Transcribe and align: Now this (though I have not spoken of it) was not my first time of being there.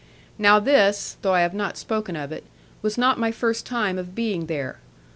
Now 0.39 0.59
this 0.59 1.17
(though 1.21 1.35
I 1.35 1.41
have 1.41 1.53
not 1.53 1.77
spoken 1.77 2.15
of 2.15 2.31
it) 2.31 2.43
was 2.81 2.97
not 2.97 3.19
my 3.19 3.31
first 3.31 3.67
time 3.67 3.99
of 3.99 4.15
being 4.15 4.47
there. 4.47 4.79